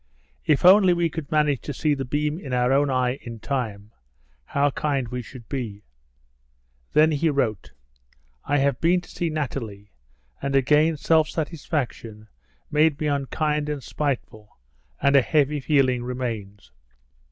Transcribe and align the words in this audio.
If 0.45 0.65
only 0.65 0.93
we 0.93 1.11
could 1.11 1.31
manage 1.31 1.61
to 1.61 1.75
see 1.75 1.93
the 1.93 2.05
beam 2.05 2.39
in 2.39 2.53
our 2.53 2.73
own 2.73 2.89
eye 2.89 3.19
in 3.21 3.39
time, 3.39 3.91
how 4.45 4.71
kind 4.71 5.07
we 5.07 5.21
should 5.21 5.47
be." 5.47 5.83
Then 6.93 7.11
he 7.11 7.29
wrote: 7.29 7.71
"I 8.43 8.57
have 8.57 8.81
been 8.81 9.01
to 9.01 9.09
see 9.11 9.29
Nathalie, 9.29 9.91
and 10.41 10.55
again 10.55 10.97
self 10.97 11.29
satisfaction 11.29 12.29
made 12.71 12.99
me 12.99 13.05
unkind 13.05 13.69
and 13.69 13.83
spiteful, 13.83 14.57
and 14.99 15.15
a 15.15 15.21
heavy 15.21 15.59
feeling 15.59 16.03
remains. 16.03 16.71